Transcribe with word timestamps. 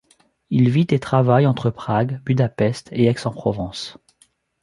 Il 0.49 0.71
vit 0.71 0.87
et 0.89 0.99
travaille 0.99 1.45
entre 1.45 1.69
Prague, 1.69 2.19
Budapest 2.25 2.89
et 2.91 3.05
Aix-en-Provence. 3.05 3.99